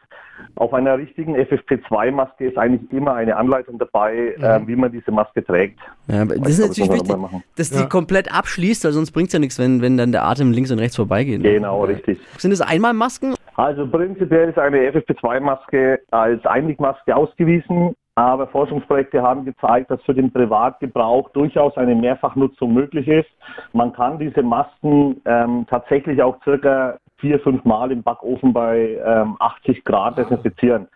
Auf 0.56 0.74
einer 0.74 0.98
richtigen 1.00 1.36
FFP2-Maske 1.36 2.46
ist 2.48 2.58
eigentlich 2.58 2.92
immer 2.92 3.14
eine 3.16 3.36
Anleitung 3.38 3.80
dabei, 3.80 4.36
äh, 4.40 4.60
wie 4.68 4.76
man 4.76 4.92
diese 4.92 5.12
Maske 5.12 5.44
trägt. 5.44 5.80
Ja, 6.08 6.26
das 6.26 6.50
ist 6.50 6.60
natürlich 6.60 6.90
das 6.90 7.10
wichtig, 7.10 7.16
dass 7.56 7.72
Ja. 7.72 7.82
die 7.82 7.90
komplett 7.90 8.32
abschließt, 8.34 8.86
weil 8.86 8.92
sonst 8.92 9.12
bringt 9.12 9.28
es 9.28 9.34
ja 9.34 9.40
nichts, 9.40 9.58
wenn, 9.58 9.82
wenn 9.82 9.98
dann 9.98 10.12
der 10.12 10.26
Atem 10.26 10.52
links 10.52 10.72
und 10.72 10.78
rechts 10.80 10.96
vorbeigeht. 10.96 11.42
ne? 11.42 11.54
Genau, 11.54 11.84
richtig. 11.86 12.20
Sind 12.38 12.52
es 12.52 12.62
Einmalmasken? 12.62 13.34
Also 13.56 13.88
prinzipiell 13.88 14.50
ist 14.50 14.60
eine 14.60 14.78
FFP2-Maske 14.92 16.00
als 16.12 16.46
Einwegmaske 16.46 17.16
ausgewiesen, 17.16 17.96
aber 18.18 18.48
Forschungsprojekte 18.48 19.22
haben 19.22 19.46
gezeigt, 19.46 19.92
dass 19.92 20.02
für 20.02 20.16
den 20.16 20.32
Privatgebrauch 20.32 21.30
durchaus 21.30 21.78
eine 21.78 21.94
Mehrfachnutzung 21.94 22.74
möglich 22.74 23.08
ist. 23.08 23.30
Man 23.74 23.94
kann 23.94 24.18
diese 24.18 24.42
Masken 24.42 25.22
ähm, 25.26 25.68
tatsächlich 25.70 26.22
auch 26.24 26.42
circa 26.44 26.98
vier, 27.18 27.40
fünf 27.40 27.64
Mal 27.64 27.92
im 27.92 28.02
Backofen 28.02 28.54
bei 28.54 28.98
ähm, 29.06 29.38
80 29.40 29.84
Grad 29.84 30.18
desinfizieren. 30.18 30.88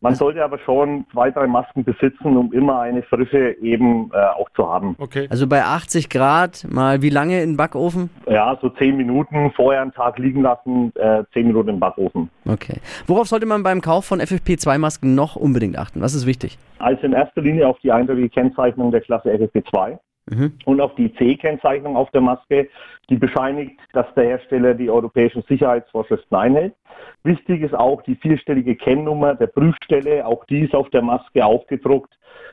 Man 0.00 0.14
sollte 0.14 0.44
aber 0.44 0.58
schon 0.60 1.06
zwei, 1.12 1.30
drei 1.30 1.48
Masken 1.48 1.82
besitzen, 1.82 2.36
um 2.36 2.52
immer 2.52 2.80
eine 2.80 3.02
frische 3.02 3.56
eben 3.60 4.10
äh, 4.12 4.16
auch 4.16 4.48
zu 4.50 4.68
haben. 4.68 4.94
Okay. 4.98 5.26
Also 5.28 5.48
bei 5.48 5.64
80 5.64 6.08
Grad 6.08 6.66
mal 6.70 7.02
wie 7.02 7.10
lange 7.10 7.42
in 7.42 7.50
den 7.50 7.56
Backofen? 7.56 8.08
Ja, 8.28 8.56
so 8.62 8.68
zehn 8.68 8.96
Minuten 8.96 9.50
vorher 9.56 9.82
einen 9.82 9.92
Tag 9.92 10.18
liegen 10.18 10.42
lassen, 10.42 10.92
äh, 10.94 11.24
zehn 11.32 11.48
Minuten 11.48 11.70
im 11.70 11.80
Backofen. 11.80 12.30
Okay. 12.46 12.76
Worauf 13.08 13.26
sollte 13.26 13.46
man 13.46 13.64
beim 13.64 13.80
Kauf 13.80 14.04
von 14.04 14.20
FFP2-Masken 14.20 15.16
noch 15.16 15.34
unbedingt 15.34 15.76
achten? 15.76 16.00
Was 16.00 16.14
ist 16.14 16.26
wichtig? 16.26 16.58
Also 16.78 17.02
in 17.02 17.12
erster 17.12 17.40
Linie 17.40 17.66
auf 17.66 17.78
die 17.80 17.90
eindeutige 17.90 18.28
Kennzeichnung 18.28 18.92
der 18.92 19.00
Klasse 19.00 19.30
FFP2 19.30 19.98
Mhm. 20.30 20.52
und 20.64 20.80
auf 20.80 20.94
die 20.96 21.12
C-Kennzeichnung 21.14 21.96
auf 21.96 22.10
der 22.10 22.20
Maske, 22.20 22.68
die 23.10 23.16
bescheinigt, 23.16 23.78
dass 23.92 24.06
der 24.14 24.24
Hersteller 24.24 24.74
die 24.74 24.90
europäischen 24.90 25.42
Sicherheitsvorschriften 25.48 26.36
einhält. 26.36 26.74
Wichtig 27.24 27.62
ist 27.62 27.74
auch 27.74 28.02
die 28.02 28.16
vierstellige 28.16 28.76
Kennnummer 28.76 29.34
der 29.34 29.46
Prüfstelle, 29.46 30.26
auch 30.26 30.44
die 30.46 30.60
ist 30.60 30.74
auf 30.74 30.90
der 30.90 31.02
Maske 31.02 31.44
aufgedruckt, 31.44 32.12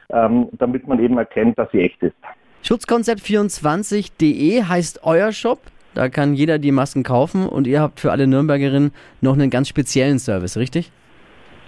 ähm, 0.10 0.50
damit 0.54 0.88
man 0.88 1.00
eben 1.00 1.18
erkennt, 1.18 1.58
dass 1.58 1.70
sie 1.72 1.82
echt 1.82 2.02
ist. 2.02 2.16
Schutzkonzept24.de 2.64 4.64
heißt 4.64 5.02
euer 5.04 5.32
Shop. 5.32 5.60
Da 5.94 6.10
kann 6.10 6.34
jeder 6.34 6.60
die 6.60 6.72
Masken 6.72 7.04
kaufen 7.04 7.48
und 7.48 7.68
ihr 7.68 7.80
habt 7.80 8.00
für 8.00 8.12
alle 8.12 8.28
Nürnbergerinnen 8.28 8.92
noch 9.22 9.34
einen 9.34 9.50
ganz 9.50 9.70
speziellen 9.70 10.20
Service, 10.20 10.58
richtig? 10.58 10.92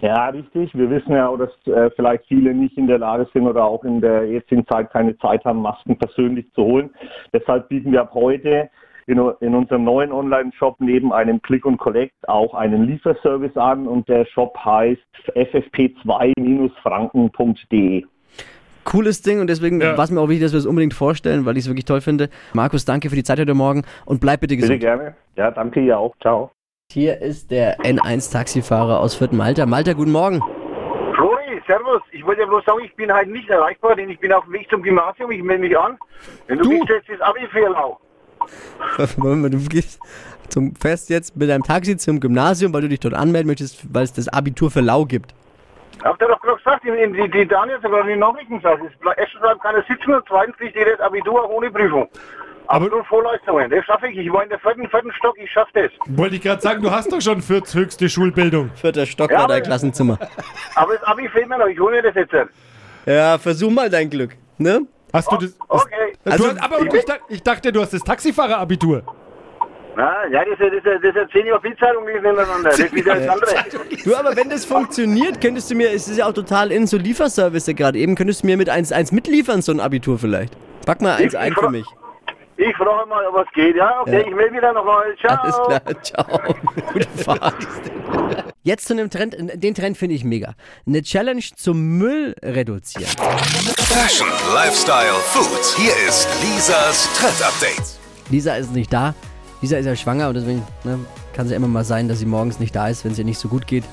Ja, 0.02 0.30
richtig. 0.30 0.74
Wir 0.76 0.90
wissen 0.90 1.12
ja 1.14 1.28
auch, 1.28 1.38
dass 1.38 1.50
äh, 1.68 1.90
vielleicht 1.96 2.26
viele 2.28 2.54
nicht 2.54 2.78
in 2.78 2.88
der 2.88 3.00
Lage 3.00 3.28
sind 3.34 3.48
oder 3.48 3.66
auch 3.66 3.84
in 3.84 4.00
der 4.00 4.28
jetzigen 4.28 4.66
Zeit 4.68 4.92
keine 4.92 5.18
Zeit 5.18 5.44
haben, 5.44 5.62
Masken 5.62 5.98
persönlich 5.98 6.46
zu 6.54 6.64
holen. 6.64 6.92
Deshalb 7.34 7.68
bieten 7.70 7.92
wir 7.92 8.02
ab 8.02 8.12
heute 8.14 8.70
in, 9.08 9.18
in 9.40 9.56
unserem 9.56 9.84
neuen 9.86 10.12
Online-Shop 10.12 10.76
neben 10.80 11.12
einem 11.14 11.42
Click 11.42 11.66
und 11.66 11.78
Collect 11.78 12.14
auch 12.28 12.54
einen 12.54 12.84
Lieferservice 12.86 13.58
an 13.58 13.88
und 13.88 14.08
der 14.08 14.26
Shop 14.26 14.56
heißt 14.64 15.02
ffp2-franken.de. 15.36 18.04
Cooles 18.84 19.22
Ding 19.22 19.42
und 19.42 19.48
deswegen 19.50 19.82
Ja. 19.82 19.98
war 19.98 20.04
es 20.06 20.12
mir 20.12 20.22
auch 20.22 20.30
wichtig, 20.30 20.46
dass 20.46 20.54
wir 20.54 20.60
es 20.60 20.66
unbedingt 20.66 20.94
vorstellen, 20.94 21.46
weil 21.46 21.58
ich 21.58 21.64
es 21.64 21.70
wirklich 21.70 21.86
toll 21.86 22.00
finde. 22.02 22.30
Markus, 22.54 22.86
danke 22.86 23.10
für 23.10 23.16
die 23.16 23.24
Zeit 23.24 23.40
heute 23.40 23.54
Morgen 23.54 23.84
und 24.06 24.22
bleib 24.22 24.40
bitte 24.42 24.56
Bitte 24.56 24.68
gesund. 24.68 24.80
gerne. 24.80 25.16
Ja, 25.36 25.52
danke 25.52 25.82
ihr 25.82 25.98
auch. 26.00 26.16
Ciao. 26.22 26.52
Hier 26.90 27.22
ist 27.22 27.52
der 27.52 27.78
N1-Taxifahrer 27.80 29.02
aus 29.02 29.14
Vierten 29.14 29.36
Malta. 29.36 29.66
Malta, 29.66 29.92
guten 29.92 30.14
Morgen. 30.14 30.40
Flori, 31.16 31.62
servus. 31.68 32.02
Ich 32.14 32.26
wollte 32.26 32.42
ja 32.44 32.48
bloß 32.48 32.64
sagen, 32.64 32.80
ich 32.86 32.96
bin 32.96 33.12
halt 33.12 33.28
nicht 33.28 33.50
erreichbar, 33.50 33.94
denn 33.98 34.10
ich 34.10 34.18
bin 34.20 34.32
auf 34.32 34.46
dem 34.46 34.54
Weg 34.54 34.70
zum 34.70 34.82
Gymnasium. 34.82 35.30
Ich 35.32 35.44
melde 35.44 35.64
mich 35.68 35.78
an. 35.78 35.98
Wenn 36.48 36.60
du, 36.60 36.64
Du? 36.64 36.70
mich 36.72 36.84
stellst, 36.84 37.10
ist 37.10 37.22
Abi 37.22 37.46
für 37.52 37.68
lau. 37.68 38.00
Moment, 39.18 39.54
Du 39.54 39.58
gehst 39.68 40.00
zum 40.48 40.76
Fest 40.76 41.10
jetzt 41.10 41.36
mit 41.36 41.50
deinem 41.50 41.64
Taxi 41.64 41.98
zum 41.98 42.22
Gymnasium, 42.22 42.74
weil 42.74 42.84
du 42.84 42.88
dich 42.88 43.02
dort 43.02 43.16
anmelden 43.16 43.48
möchtest, 43.48 43.94
weil 43.94 44.06
es 44.06 44.14
das 44.14 44.30
Abitur 44.30 44.72
für 44.72 44.80
Lau 44.80 45.04
gibt. 45.04 45.36
Habt 46.06 46.22
ihr 46.22 46.28
doch 46.30 46.40
gerade 46.40 46.56
gesagt, 46.58 46.86
die, 46.86 46.92
die, 47.22 47.30
die 47.30 47.46
Daniel 47.50 47.80
gerade 47.82 48.04
in 48.04 48.08
den 48.08 48.20
Nachrichten 48.20 48.60
ble- 48.60 49.14
Erstens 49.18 49.42
bleibt 49.42 49.62
keiner 49.62 49.84
sitzen 49.90 50.14
und 50.14 50.24
zweitens 50.26 50.56
kriegt 50.56 50.76
jeder 50.78 50.92
das 50.92 51.02
Abitur 51.02 51.44
auch 51.44 51.50
ohne 51.50 51.70
Prüfung. 51.70 52.08
Absolut 52.68 53.06
Vorleistungen, 53.08 53.70
das 53.70 53.86
schaffe 53.86 54.08
ich. 54.10 54.18
Ich 54.18 54.32
war 54.32 54.44
in 54.44 54.50
der 54.50 54.60
vierten, 54.60 54.88
vierten 54.90 55.12
Stock, 55.14 55.36
ich 55.38 55.50
schaffe 55.52 55.72
das. 55.74 55.92
Wollte 56.08 56.36
ich 56.36 56.42
gerade 56.42 56.62
sagen, 56.62 56.82
du 56.82 56.92
hast 56.92 57.12
doch 57.12 57.22
schon 57.22 57.42
Fürths 57.42 57.74
höchste 57.74 58.10
Schulbildung. 58.10 58.72
Vierter 58.76 59.06
Stock 59.06 59.32
Ja, 59.32 59.40
war 59.40 59.48
dein 59.48 59.58
aber- 59.58 59.66
Klassenzimmer. 59.66 60.18
Aber 60.76 60.94
das 60.96 61.04
Abi 61.04 61.28
fehlt 61.30 61.48
mir 61.48 61.58
noch, 61.58 61.68
ich 61.68 61.80
hole 61.80 62.02
mir 62.02 62.02
das 62.12 62.16
jetzt. 62.16 62.34
Ja, 63.06 63.38
versuch 63.38 63.70
mal 63.72 63.90
dein 63.90 64.10
Glück. 64.10 64.36
Ne? 64.58 64.82
Hast 65.14 65.32
du 65.32 65.38
das? 65.38 65.56
Okay. 65.70 66.14
das 66.24 66.34
Also, 66.34 66.50
du 66.50 66.60
hast, 66.60 66.64
aber 66.64 66.82
ich, 66.82 67.06
dachte, 67.06 67.22
ich 67.30 67.44
dachte, 67.44 67.72
du 67.72 67.82
hast 67.82 67.94
das 67.94 68.02
Taxifahrerabitur. 68.04 69.04
Na, 69.96 70.28
ja, 70.28 70.44
das 70.46 70.60
ist, 70.60 70.74
ist, 70.76 70.86
das 70.86 71.02
ist 71.02 71.16
ja 71.16 71.28
zehn 71.30 71.48
Jahre 71.48 71.60
Bildzeitung 71.62 72.06
gewesen 72.06 72.24
hintereinander. 72.26 72.70
Das 72.70 72.80
ist 72.80 72.94
wieder 72.94 73.16
das 73.16 73.28
andere. 73.30 73.50
Du, 74.04 74.16
aber 74.16 74.36
wenn 74.36 74.50
das 74.50 74.64
funktioniert, 74.66 75.42
könntest 75.42 75.72
du 75.72 75.76
mir, 75.76 75.92
es 75.92 76.08
ist 76.08 76.18
ja 76.18 76.28
auch 76.28 76.34
total 76.34 76.72
in 76.72 76.86
so 76.86 76.98
Lieferservice 76.98 77.74
gerade 77.76 77.98
eben, 77.98 78.14
könntest 78.14 78.44
du 78.44 78.48
mir 78.48 78.58
mit 78.58 78.70
1,1 78.70 79.12
mitliefern, 79.16 79.62
so 79.64 79.72
ein 79.72 79.80
Abitur 79.80 80.20
vielleicht. 80.20 80.56
Pack 80.86 81.02
mal 81.02 81.16
eins 81.16 81.34
Ich- 81.34 81.40
ein 81.40 81.50
ich 81.50 81.56
für 81.56 81.62
fra- 81.62 81.70
mich. 81.72 81.86
Ich 82.58 82.76
frage 82.76 83.08
mal, 83.08 83.26
ob 83.28 83.36
was 83.36 83.48
geht. 83.54 83.76
Ja, 83.76 84.02
okay, 84.02 84.22
Ja. 84.22 84.28
ich 84.28 84.36
melde 84.36 84.52
mich 84.52 84.62
dann 84.62 84.74
nochmal. 84.76 85.16
Ciao. 85.20 85.38
Alles 85.42 85.56
klar, 86.04 86.04
ciao. 86.04 86.56
Gute 86.94 87.08
Fahrt. 87.24 87.56
Jetzt 88.64 88.88
zu 88.88 88.94
einem 88.94 89.10
Trend, 89.10 89.36
den 89.54 89.76
Trend 89.76 89.98
finde 89.98 90.16
ich 90.16 90.24
mega. 90.24 90.54
Eine 90.88 91.04
Challenge 91.04 91.44
zum 91.56 91.98
Müll 91.98 92.36
reduzieren. 92.44 93.10
Fashion, 93.78 94.28
Lifestyle, 94.54 95.14
Food. 95.26 95.78
Hier 95.78 95.94
ist 96.08 96.28
Lisas 96.44 97.08
Trend 97.20 97.42
Update. 97.48 98.00
Lisa 98.32 98.56
ist 98.56 98.74
nicht 98.74 98.92
da. 98.92 99.14
Lisa 99.62 99.78
ist 99.78 99.86
ja 99.86 99.96
schwanger 99.96 100.28
und 100.30 100.34
deswegen 100.34 100.64
ne, 100.84 101.00
kann 101.34 101.46
es 101.46 101.52
ja 101.52 101.58
immer 101.58 101.68
mal 101.68 101.84
sein, 101.84 102.08
dass 102.08 102.20
sie 102.20 102.26
morgens 102.26 102.60
nicht 102.60 102.76
da 102.76 102.88
ist, 102.90 103.06
wenn 103.06 103.12
es 103.12 103.20
ihr 103.20 103.26
nicht 103.26 103.40
so 103.40 103.48
gut 103.48 103.68
geht. 103.68 103.84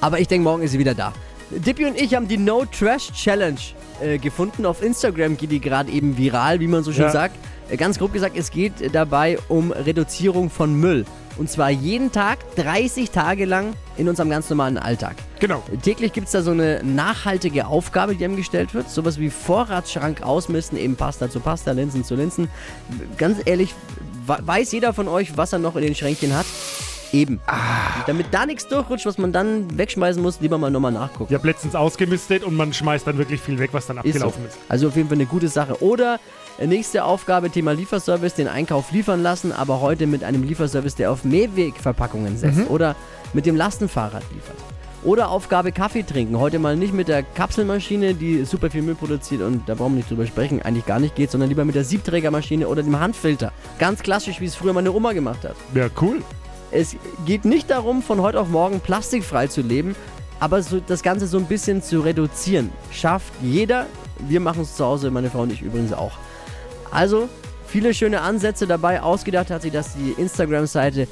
Aber 0.00 0.18
ich 0.20 0.28
denke, 0.28 0.44
morgen 0.44 0.62
ist 0.62 0.72
sie 0.72 0.78
wieder 0.78 0.94
da. 0.94 1.12
Dippy 1.50 1.84
und 1.86 2.00
ich 2.00 2.14
haben 2.14 2.28
die 2.28 2.38
No 2.38 2.64
Trash 2.64 3.10
Challenge 3.12 3.58
äh, 4.02 4.18
gefunden. 4.18 4.64
Auf 4.64 4.82
Instagram 4.82 5.36
geht 5.36 5.50
die 5.50 5.60
gerade 5.60 5.90
eben 5.90 6.16
viral, 6.16 6.60
wie 6.60 6.68
man 6.68 6.84
so 6.84 6.92
schön 6.92 7.02
Ja. 7.04 7.10
sagt. 7.10 7.34
Ganz 7.76 7.98
grob 7.98 8.12
gesagt, 8.12 8.36
es 8.36 8.50
geht 8.50 8.72
dabei 8.94 9.38
um 9.48 9.70
Reduzierung 9.72 10.50
von 10.50 10.74
Müll. 10.74 11.04
Und 11.38 11.48
zwar 11.48 11.70
jeden 11.70 12.12
Tag, 12.12 12.38
30 12.56 13.10
Tage 13.12 13.44
lang 13.46 13.72
in 13.96 14.08
unserem 14.08 14.28
ganz 14.28 14.50
normalen 14.50 14.76
Alltag. 14.76 15.14
Genau. 15.38 15.62
Täglich 15.82 16.12
gibt 16.12 16.26
es 16.26 16.32
da 16.32 16.42
so 16.42 16.50
eine 16.50 16.82
nachhaltige 16.84 17.66
Aufgabe, 17.66 18.14
die 18.14 18.24
einem 18.24 18.36
gestellt 18.36 18.74
wird. 18.74 18.90
Sowas 18.90 19.18
wie 19.18 19.30
Vorratsschrank 19.30 20.22
ausmisten, 20.22 20.76
eben 20.76 20.96
Pasta 20.96 21.30
zu 21.30 21.40
Pasta, 21.40 21.70
Linsen 21.72 22.04
zu 22.04 22.14
Linsen. 22.16 22.48
Ganz 23.16 23.38
ehrlich, 23.46 23.74
we- 24.26 24.38
weiß 24.40 24.72
jeder 24.72 24.92
von 24.92 25.08
euch, 25.08 25.36
was 25.38 25.52
er 25.52 25.60
noch 25.60 25.76
in 25.76 25.82
den 25.82 25.94
Schränkchen 25.94 26.36
hat? 26.36 26.46
Eben. 27.12 27.40
Damit 28.06 28.26
da 28.30 28.46
nichts 28.46 28.68
durchrutscht, 28.68 29.04
was 29.06 29.18
man 29.18 29.32
dann 29.32 29.76
wegschmeißen 29.76 30.22
muss, 30.22 30.40
lieber 30.40 30.58
mal 30.58 30.70
nochmal 30.70 30.92
nachgucken. 30.92 31.26
Ich 31.32 31.34
habe 31.34 31.46
letztens 31.48 31.74
ausgemistet 31.74 32.44
und 32.44 32.54
man 32.54 32.72
schmeißt 32.72 33.04
dann 33.06 33.18
wirklich 33.18 33.40
viel 33.40 33.58
weg, 33.58 33.70
was 33.72 33.86
dann 33.86 33.96
Ist 33.98 34.04
so. 34.04 34.10
abgelaufen 34.26 34.46
ist. 34.46 34.58
Also 34.68 34.88
auf 34.88 34.96
jeden 34.96 35.08
Fall 35.08 35.16
eine 35.16 35.26
gute 35.26 35.48
Sache. 35.48 35.82
Oder 35.82 36.20
nächste 36.66 37.04
Aufgabe, 37.04 37.50
Thema 37.50 37.72
Lieferservice, 37.72 38.34
den 38.34 38.48
Einkauf 38.48 38.92
liefern 38.92 39.22
lassen, 39.22 39.52
aber 39.52 39.80
heute 39.80 40.06
mit 40.06 40.24
einem 40.24 40.42
Lieferservice, 40.42 40.94
der 40.94 41.10
auf 41.10 41.24
Mehrwegverpackungen 41.24 42.36
setzt. 42.36 42.58
Mhm. 42.58 42.66
Oder 42.68 42.96
mit 43.32 43.46
dem 43.46 43.56
Lastenfahrrad 43.56 44.22
liefert. 44.32 44.56
Oder 45.02 45.30
Aufgabe 45.30 45.72
Kaffee 45.72 46.02
trinken. 46.02 46.38
Heute 46.38 46.58
mal 46.58 46.76
nicht 46.76 46.92
mit 46.92 47.08
der 47.08 47.22
Kapselmaschine, 47.22 48.12
die 48.12 48.44
super 48.44 48.68
viel 48.70 48.82
Müll 48.82 48.94
produziert 48.94 49.40
und 49.40 49.66
da 49.66 49.74
brauchen 49.74 49.92
wir 49.92 49.98
nicht 49.98 50.10
drüber 50.10 50.26
sprechen, 50.26 50.60
eigentlich 50.60 50.84
gar 50.84 51.00
nicht 51.00 51.14
geht, 51.14 51.30
sondern 51.30 51.48
lieber 51.48 51.64
mit 51.64 51.74
der 51.74 51.84
Siebträgermaschine 51.84 52.68
oder 52.68 52.82
dem 52.82 53.00
Handfilter. 53.00 53.52
Ganz 53.78 54.02
klassisch, 54.02 54.40
wie 54.40 54.44
es 54.44 54.54
früher 54.54 54.74
meine 54.74 54.92
Oma 54.92 55.14
gemacht 55.14 55.44
hat. 55.44 55.56
Ja, 55.74 55.88
cool. 56.02 56.20
Es 56.70 56.96
geht 57.24 57.46
nicht 57.46 57.70
darum, 57.70 58.02
von 58.02 58.20
heute 58.20 58.38
auf 58.38 58.48
morgen 58.48 58.80
plastikfrei 58.80 59.46
zu 59.46 59.62
leben, 59.62 59.96
aber 60.38 60.62
so 60.62 60.80
das 60.80 61.02
Ganze 61.02 61.26
so 61.26 61.38
ein 61.38 61.46
bisschen 61.46 61.82
zu 61.82 62.00
reduzieren. 62.00 62.70
Schafft 62.92 63.32
jeder. 63.42 63.86
Wir 64.28 64.40
machen 64.40 64.62
es 64.62 64.76
zu 64.76 64.84
Hause, 64.84 65.10
meine 65.10 65.30
Frau 65.30 65.42
und 65.42 65.52
ich 65.52 65.62
übrigens 65.62 65.94
auch. 65.94 66.12
Also, 66.90 67.28
viele 67.66 67.94
schöne 67.94 68.20
Ansätze 68.20 68.66
dabei. 68.66 69.00
Ausgedacht 69.02 69.50
hat 69.50 69.62
sie 69.62 69.70
das 69.70 69.94
die 69.94 70.12
Instagram-Seite 70.20 71.06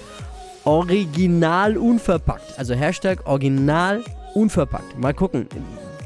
Original 0.64 1.76
Unverpackt. 1.76 2.58
Also 2.58 2.74
Hashtag 2.74 3.20
Original 3.26 4.02
Unverpackt. 4.34 4.98
Mal 4.98 5.14
gucken. 5.14 5.46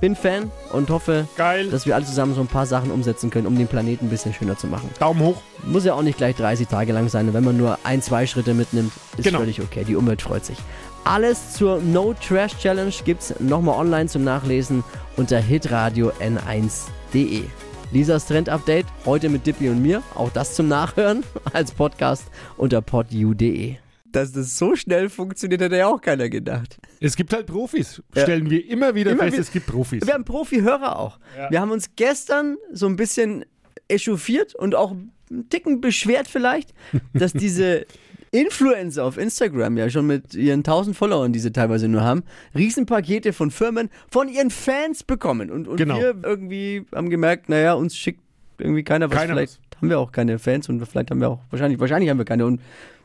Bin 0.01 0.17
Fan 0.17 0.51
und 0.73 0.91
hoffe, 0.91 1.29
Geil. 1.37 1.71
dass 1.71 1.87
wir 1.87 1.95
alle 1.95 2.05
zusammen 2.05 2.35
so 2.35 2.41
ein 2.41 2.49
paar 2.49 2.67
Sachen 2.67 2.91
umsetzen 2.91 3.31
können, 3.31 3.47
um 3.47 3.57
den 3.57 3.69
Planeten 3.69 4.07
ein 4.07 4.11
bisschen 4.11 4.35
schöner 4.35 4.59
zu 4.59 4.67
machen. 4.67 4.91
Daumen 4.99 5.21
hoch. 5.21 5.37
Muss 5.65 5.85
ja 5.85 5.95
auch 5.95 6.03
nicht 6.03 6.19
gleich 6.19 6.35
30 6.35 6.67
Tage 6.67 6.93
lang 6.93 7.09
sein. 7.09 7.33
Wenn 7.33 7.45
man 7.45 7.57
nur 7.57 7.79
ein, 7.85 8.03
zwei 8.03 8.27
Schritte 8.27 8.53
mitnimmt, 8.53 8.93
ist 9.17 9.25
Genau. 9.25 9.39
völlig 9.39 9.61
okay. 9.61 9.85
Die 9.87 9.95
Umwelt 9.95 10.21
freut 10.21 10.45
sich. 10.45 10.59
Alles 11.05 11.53
zur 11.55 11.81
No 11.81 12.15
Trash 12.15 12.59
Challenge 12.59 12.93
gibt's 13.05 13.33
nochmal 13.39 13.79
online 13.79 14.07
zum 14.07 14.25
Nachlesen 14.25 14.83
unter 15.17 15.39
hitradio 15.39 16.11
n1.de. 16.21 17.45
Lisas 17.93 18.27
Trend 18.27 18.49
Update 18.49 18.87
heute 19.05 19.29
mit 19.29 19.47
Dippy 19.47 19.69
und 19.69 19.83
mir. 19.83 20.03
Auch 20.15 20.31
das 20.31 20.55
zum 20.55 20.69
Nachhören 20.69 21.25
als 21.53 21.73
Podcast 21.73 22.25
unter 22.57 22.81
podu.de. 22.81 23.77
Dass 24.07 24.33
das 24.33 24.59
so 24.59 24.75
schnell 24.77 25.09
funktioniert, 25.09 25.61
hätte 25.61 25.77
ja 25.77 25.89
auch 25.89 26.01
keiner 26.01 26.29
gedacht. 26.29 26.79
Es 27.01 27.17
gibt 27.17 27.33
halt 27.33 27.47
Profis. 27.47 28.03
Ja. 28.15 28.23
Stellen 28.23 28.49
wir 28.51 28.67
immer 28.69 28.95
wieder 28.95 29.13
Immer 29.13 29.25
fest, 29.25 29.33
wieder. 29.35 29.43
es 29.43 29.53
gibt 29.53 29.67
Profis. 29.67 30.07
Wir 30.07 30.15
haben 30.15 30.25
Profi-Hörer 30.25 30.99
auch. 30.99 31.19
Ja. 31.37 31.51
Wir 31.51 31.61
haben 31.61 31.71
uns 31.71 31.91
gestern 31.97 32.57
so 32.73 32.87
ein 32.87 32.97
bisschen 32.97 33.45
echauffiert 33.89 34.55
und 34.55 34.75
auch 34.75 34.93
einen 34.93 35.49
Ticken 35.51 35.81
beschwert 35.81 36.29
vielleicht, 36.29 36.75
dass 37.15 37.33
diese 37.33 37.87
Influencer 38.33 39.05
auf 39.05 39.19
Instagram 39.19 39.77
ja 39.77 39.89
schon 39.91 40.07
mit 40.07 40.35
ihren 40.35 40.61
1000 40.61 40.97
Followern, 40.97 41.33
die 41.33 41.39
sie 41.39 41.53
teilweise 41.53 41.87
nur 41.87 42.03
haben, 42.03 42.23
Riesenpakete 42.57 43.33
von 43.33 43.51
Firmen 43.51 43.91
von 44.11 44.29
ihren 44.29 44.51
Fans 44.51 45.05
bekommen. 45.05 45.51
Und, 45.51 45.69
und 45.69 45.77
Genau. 45.77 45.99
wir 45.99 46.15
irgendwie 46.23 46.87
haben 46.95 47.11
gemerkt, 47.11 47.49
naja, 47.51 47.75
uns 47.75 47.97
schickt 47.97 48.21
irgendwie 48.59 48.83
keiner 48.85 49.11
was. 49.11 49.17
Keiner 49.19 49.35
vielleicht 49.35 49.61
haben 49.77 49.91
wir 49.91 49.99
auch 49.99 50.13
keine 50.13 50.39
Fans 50.39 50.69
und 50.69 50.85
vielleicht 50.87 51.11
haben 51.11 51.21
wir 51.21 51.29
auch, 51.29 51.41
wahrscheinlich, 51.51 51.79
wahrscheinlich 51.79 52.09
haben 52.09 52.19
wir 52.19 52.25
keine. 52.25 52.47
Und 52.47 52.61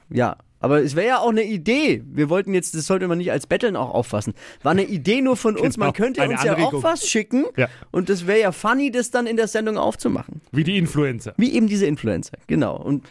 ja, 0.09 0.37
aber 0.59 0.81
es 0.81 0.95
wäre 0.95 1.07
ja 1.07 1.19
auch 1.19 1.29
eine 1.29 1.43
Idee. 1.43 2.03
Wir 2.07 2.29
wollten 2.29 2.53
jetzt, 2.53 2.73
das 2.73 2.85
sollte 2.85 3.07
man 3.07 3.17
nicht 3.17 3.31
als 3.31 3.47
Betteln 3.47 3.75
auch 3.75 3.93
auffassen. 3.93 4.33
War 4.63 4.71
eine 4.71 4.85
Idee 4.85 5.21
nur 5.21 5.35
von 5.35 5.57
uns. 5.57 5.75
Man 5.77 5.91
Genau, 5.91 6.05
könnte 6.05 6.21
uns 6.27 6.43
ja 6.43 6.57
auch 6.57 6.81
was 6.83 7.07
schicken. 7.07 7.45
Ja. 7.57 7.67
Und 7.91 8.09
das 8.09 8.25
wäre 8.27 8.39
ja 8.39 8.51
funny, 8.53 8.91
das 8.91 9.11
dann 9.11 9.27
in 9.27 9.35
der 9.35 9.47
Sendung 9.47 9.77
aufzumachen. 9.77 10.41
Wie 10.51 10.63
die 10.63 10.77
Influencer. 10.77 11.33
Wie 11.37 11.53
eben 11.53 11.67
diese 11.67 11.85
Influencer. 11.85 12.37
Genau. 12.47 12.77
Und 12.77 13.05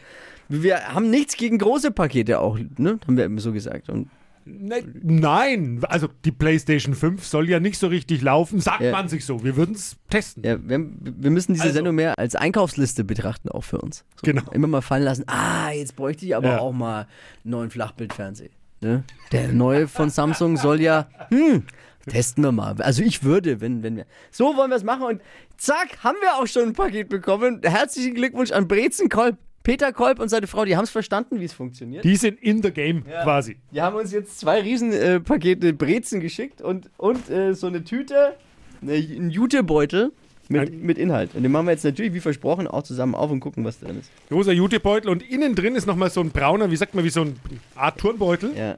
wir 0.48 0.88
haben 0.94 1.10
nichts 1.10 1.36
gegen 1.36 1.58
große 1.58 1.90
Pakete 1.90 2.40
auch, 2.40 2.58
ne? 2.78 2.98
Haben 3.06 3.16
wir 3.16 3.24
eben 3.24 3.38
so 3.38 3.52
gesagt. 3.52 3.88
Und 3.88 4.08
Ne, 4.48 4.76
Nein, 5.02 5.80
also 5.88 6.06
die 6.24 6.30
PlayStation 6.30 6.94
5 6.94 7.26
soll 7.26 7.50
ja 7.50 7.58
nicht 7.58 7.80
so 7.80 7.88
richtig 7.88 8.22
laufen, 8.22 8.60
sagt 8.60 8.80
Ja. 8.80 8.92
man 8.92 9.08
sich 9.08 9.24
so. 9.24 9.42
Wir 9.42 9.56
würden 9.56 9.74
es 9.74 9.96
testen. 10.08 10.44
ja, 10.44 10.56
wir, 10.62 10.86
wir 11.00 11.30
müssen 11.32 11.54
diese 11.54 11.64
Also. 11.64 11.74
Sendung 11.74 11.96
mehr 11.96 12.16
als 12.16 12.36
Einkaufsliste 12.36 13.02
betrachten, 13.02 13.48
auch 13.48 13.62
für 13.64 13.78
uns. 13.80 14.04
So, 14.14 14.20
Genau. 14.22 14.42
Immer 14.52 14.68
mal 14.68 14.82
fallen 14.82 15.02
lassen, 15.02 15.24
ah, 15.26 15.72
jetzt 15.72 15.96
bräuchte 15.96 16.24
ich 16.26 16.36
aber 16.36 16.46
Ja. 16.48 16.58
auch 16.60 16.70
mal 16.72 17.08
einen 17.42 17.50
neuen 17.50 17.70
Flachbildfernseher. 17.70 18.50
Ne? 18.82 19.02
Der 19.32 19.48
neue 19.48 19.88
von 19.88 20.10
Samsung 20.10 20.56
soll 20.56 20.80
ja, 20.80 21.08
hm, 21.30 21.64
testen 22.06 22.44
wir 22.44 22.52
mal. 22.52 22.80
Also 22.82 23.02
ich 23.02 23.24
würde, 23.24 23.60
wenn, 23.60 23.82
wenn 23.82 23.96
wir. 23.96 24.06
So 24.30 24.56
wollen 24.56 24.70
wir 24.70 24.76
es 24.76 24.84
machen 24.84 25.02
und 25.06 25.22
zack, 25.56 26.04
haben 26.04 26.18
wir 26.20 26.36
auch 26.36 26.46
schon 26.46 26.68
ein 26.68 26.72
Paket 26.72 27.08
bekommen. 27.08 27.62
Herzlichen 27.64 28.14
Glückwunsch 28.14 28.52
an 28.52 28.68
Brezen 28.68 29.08
Kolb. 29.08 29.38
Peter 29.66 29.92
Kolb 29.92 30.20
und 30.20 30.28
seine 30.28 30.46
Frau, 30.46 30.64
die 30.64 30.76
haben 30.76 30.84
es 30.84 30.90
verstanden, 30.90 31.40
wie 31.40 31.44
es 31.44 31.52
funktioniert. 31.52 32.04
Die 32.04 32.14
sind 32.14 32.40
in 32.40 32.62
the 32.62 32.70
game 32.70 33.02
quasi. 33.04 33.56
Die 33.72 33.82
haben 33.82 33.96
uns 33.96 34.12
jetzt 34.12 34.38
zwei 34.38 34.60
Riesenpakete 34.60 35.68
äh, 35.68 35.72
Brezen 35.72 36.20
geschickt 36.20 36.62
und, 36.62 36.88
und 36.96 37.28
äh, 37.28 37.52
so 37.52 37.66
eine 37.66 37.82
Tüte, 37.82 38.36
eine, 38.80 38.92
ein 38.92 39.28
Jutebeutel 39.28 40.12
mit, 40.48 40.72
mit 40.72 40.98
Inhalt. 40.98 41.34
Und 41.34 41.42
den 41.42 41.50
machen 41.50 41.66
wir 41.66 41.72
jetzt 41.72 41.84
natürlich, 41.84 42.14
wie 42.14 42.20
versprochen, 42.20 42.68
auch 42.68 42.84
zusammen 42.84 43.16
auf 43.16 43.28
und 43.32 43.40
gucken, 43.40 43.64
was 43.64 43.80
drin 43.80 43.98
ist. 43.98 44.08
Großer 44.28 44.52
Jutebeutel 44.52 45.10
und 45.10 45.28
innen 45.28 45.56
drin 45.56 45.74
ist 45.74 45.88
nochmal 45.88 46.10
so 46.10 46.20
ein 46.20 46.30
brauner, 46.30 46.70
wie 46.70 46.76
sagt 46.76 46.94
man, 46.94 47.04
wie 47.04 47.10
so 47.10 47.22
ein 47.22 47.34
Art 47.74 47.98
Turnbeutel. 47.98 48.56
Ja. 48.56 48.76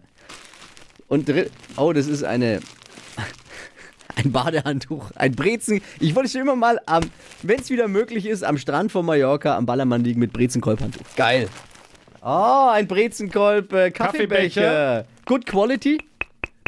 Und 1.07 1.29
drin, 1.29 1.51
oh, 1.77 1.93
das 1.93 2.07
ist 2.07 2.25
eine, 2.25 2.61
ein 4.19 4.33
Badehandtuch, 4.33 5.11
ein 5.15 5.33
Brezen. 5.33 5.81
Ich 6.01 6.15
wollte 6.15 6.31
schon 6.31 6.43
immer 6.43 6.57
mal, 6.57 6.81
am, 6.87 7.03
wenn 7.43 7.61
es 7.61 7.71
wieder 7.71 7.89
möglich 7.89 8.27
ist, 8.27 8.45
am 8.45 8.59
Strand 8.59 8.93
von 8.93 9.07
Mallorca 9.07 9.57
am 9.57 9.67
Ballermann 9.67 10.05
liegen 10.05 10.21
mit 10.21 10.33
Brezenkolbhandtuch. 10.33 11.05
Geil. 11.17 11.49
Oh, 12.23 12.69
ein 12.71 12.87
Brezenkolb, 12.89 13.73
äh, 13.73 13.91
Kaffeebecher. 13.91 14.63
Kaffeebecher. 14.63 15.05
Good 15.25 15.47
Quality. 15.47 15.99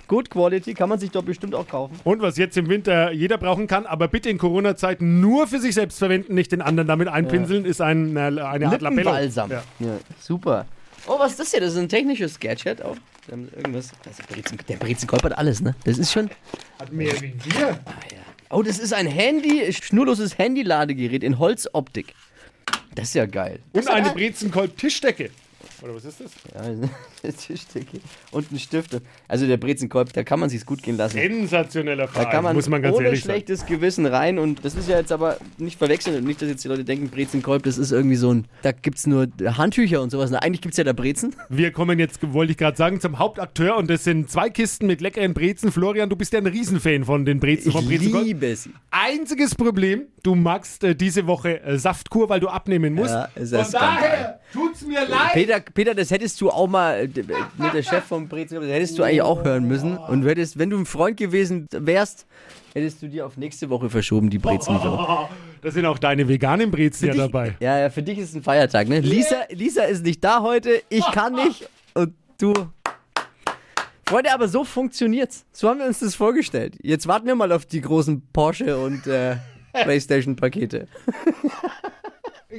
Good 0.07 0.31
Quality, 0.31 0.75
kann 0.75 0.89
man 0.89 0.99
sich 0.99 1.11
doch 1.13 1.23
bestimmt 1.23 1.55
auch 1.55 1.69
kaufen. 1.69 2.01
Und 2.03 2.21
was 2.21 2.37
jetzt 2.37 2.57
im 2.57 2.69
Winter 2.69 3.13
jeder 3.13 3.39
brauchen 3.39 3.69
kann, 3.69 3.87
aber 3.87 4.09
bitte 4.09 4.29
in 4.29 4.39
Corona-Zeiten 4.39 5.21
nur 5.21 5.47
für 5.47 5.61
sich 5.61 5.75
selbst 5.75 5.99
verwenden, 5.99 6.35
nicht 6.35 6.51
den 6.51 6.63
anderen 6.63 6.89
damit 6.89 7.07
einpinseln, 7.09 7.65
ist 7.65 7.81
ein, 7.81 8.17
eine, 8.17 8.45
eine 8.49 8.67
Art. 8.67 8.83
Lippenbalsam. 8.83 9.51
Ja. 9.51 9.63
Ja. 9.79 9.99
super. 10.21 10.67
Oh, 11.07 11.19
was 11.19 11.33
ist 11.33 11.41
das 11.41 11.51
hier? 11.53 11.61
Das 11.61 11.73
ist 11.75 11.79
ein 11.79 11.89
technisches 11.89 12.41
Gadget 12.41 12.83
auch. 12.83 12.97
Irgendwas. 13.29 13.93
Ist 14.09 14.29
Brezen, 14.29 14.59
der 14.69 14.77
Brezenkolb 14.77 15.23
hat 15.25 15.37
alles, 15.39 15.61
ne? 15.61 15.75
Das 15.85 15.99
ist 15.99 16.13
schon. 16.13 16.31
Hat 16.79 16.93
mehr 16.93 17.13
wie 17.21 17.35
wir. 17.45 17.79
Oh, 18.51 18.63
das 18.63 18.79
ist 18.79 18.93
ein 18.93 19.07
Handy, 19.07 19.73
schnurloses 19.73 20.37
Handy-Ladegerät 20.39 21.23
in 21.23 21.39
Holzoptik. 21.39 22.15
Das 22.95 23.09
ist 23.09 23.15
ja 23.15 23.27
geil. 23.27 23.61
Und 23.73 23.89
eine 23.89 24.09
ein- 24.09 24.15
Brezenkolb-Tischdecke. 24.15 25.31
Oder 25.83 25.95
was 25.95 26.05
ist 26.05 26.21
das? 26.21 26.31
Ja, 26.55 26.61
eine 27.23 27.33
Tischdecke 27.33 28.01
und 28.31 28.53
ein 28.53 28.59
Stift. 28.59 29.01
Also 29.29 29.47
der 29.47 29.57
Brezenkolb, 29.57 30.13
da 30.13 30.23
kann 30.23 30.41
man 30.41 30.49
sich's 30.49 30.67
gut 30.67 30.83
gehen 30.83 30.97
lassen. 30.97 31.17
Sensationeller 31.17 32.07
Da 32.07 32.13
Verein, 32.13 32.31
kann 32.31 32.45
man, 32.45 32.57
muss 32.57 32.69
man 32.69 32.83
ganz 32.83 32.97
ohne 32.97 33.07
ehrlich 33.07 33.21
schlechtes 33.21 33.67
Gewissen 33.67 34.07
rein 34.07 34.39
und 34.39 34.65
das 34.65 34.75
ist 34.75 34.89
ja 34.89 34.99
jetzt 34.99 35.13
aber 35.13 35.39
nicht 35.59 35.79
verwechseln 35.79 36.17
und 36.17 36.25
nicht, 36.25 36.41
dass 36.43 36.49
jetzt 36.49 36.65
die 36.65 36.69
Leute 36.69 36.85
denken, 36.85 37.09
Brezenkolb, 37.09 37.63
das 37.63 37.79
ist 37.79 37.93
irgendwie 37.93 38.17
so 38.17 38.33
ein, 38.33 38.47
da 38.63 38.73
gibt's 38.73 39.07
nur 39.07 39.29
Handtücher 39.45 40.03
und 40.03 40.11
sowas. 40.11 40.31
Na, 40.31 40.39
eigentlich 40.39 40.61
gibt's 40.61 40.77
ja 40.77 40.85
da 40.85 40.93
Brezen. 40.93 41.35
Wir 41.49 41.71
kommen 41.73 41.99
jetzt, 41.99 42.19
wollte 42.33 42.53
ich 42.53 42.59
gerade 42.59 42.77
sagen, 42.77 43.01
zum 43.01 43.19
Hauptakteur 43.19 43.77
und 43.77 43.89
das 43.89 44.05
sind 44.05 44.31
zwei 44.31 44.51
Kisten 44.51 44.87
mit 44.87 45.01
leckeren 45.01 45.35
Brezen. 45.35 45.73
Florian, 45.73 46.11
du 46.11 46.17
bist 46.17 46.33
ja 46.33 46.41
ein 46.41 46.47
Riesenfan 46.47 47.05
von 47.05 47.25
den 47.25 47.41
Brezen 47.41 47.69
Ich 47.69 47.75
von 47.75 47.87
Brezenkolb. 47.87 48.25
liebe 48.25 48.55
sie. 48.57 48.71
Einziges 48.91 49.55
Problem, 49.55 50.05
du 50.23 50.35
magst 50.35 50.85
äh, 50.85 50.95
diese 50.95 51.27
Woche 51.27 51.61
äh, 51.63 51.79
Saftkur, 51.79 52.29
weil 52.29 52.41
du 52.41 52.49
abnehmen 52.49 52.95
musst. 52.95 53.11
Ja, 53.15 53.25
ist 53.35 53.53
ja 53.53 53.65
Von 53.65 53.73
daher 53.73 54.40
tut's 54.53 54.83
mir 54.83 55.07
leid. 55.07 55.33
Peter, 55.33 55.61
Peter, 55.61 55.95
das 55.95 56.11
hättest 56.11 56.41
du 56.41 56.51
auch 56.51 56.69
mal 56.69 57.01
äh, 57.01 57.09
mit 57.59 57.75
der 57.75 57.83
Chef 57.83 58.05
vom 58.05 58.29
Brezenkolb, 58.29 58.69
das 58.69 58.77
hättest 58.77 58.99
du 58.99 59.03
eigentlich 59.03 59.23
auch 59.23 59.45
hören 59.45 59.67
müssen. 59.67 59.97
Und 59.97 60.25
hättest, 60.25 60.59
wenn 60.59 60.71
du 60.71 60.79
ein 60.79 60.87
Freund 60.87 61.17
gewesen 61.17 61.69
wärst, 61.73 62.27
hättest 62.75 63.03
du 63.03 63.09
dir 63.09 63.27
auf 63.27 63.37
nächste 63.37 63.71
Woche 63.71 63.91
verschoben, 63.91 64.31
die 64.31 64.39
Brezenlieferung. 64.39 65.29
Da 65.63 65.71
sind 65.71 65.85
auch 65.85 65.99
deine 65.99 66.27
veganen 66.27 66.71
Brezen 66.71 67.09
ja 67.09 67.15
dabei. 67.15 67.55
Ja, 67.61 67.79
ja, 67.79 67.91
für 67.91 68.03
dich 68.03 68.17
ist 68.19 68.35
ein 68.35 68.43
Feiertag, 68.43 68.89
ne? 68.89 69.01
Lisa, 69.01 69.43
Lisa 69.51 69.83
ist 69.83 70.03
nicht 70.03 70.25
da 70.25 70.41
heute, 70.41 70.81
ich 70.89 71.05
kann 71.13 71.35
nicht 71.35 71.69
und 71.93 72.15
du. 72.39 72.55
Freunde, 74.07 74.33
aber 74.33 74.49
so 74.49 74.65
funktioniert's. 74.65 75.45
So 75.53 75.69
haben 75.69 75.81
wir 75.81 75.87
uns 75.87 76.01
das 76.01 76.15
vorgestellt. 76.15 76.77
Jetzt 76.83 77.07
warten 77.07 77.27
wir 77.27 77.35
mal 77.35 77.53
auf 77.53 77.67
die 77.67 77.83
großen 77.83 78.23
Porsche 78.33 78.79
und 78.79 79.07
äh, 79.07 79.37
Playstation-Pakete. 79.73 80.89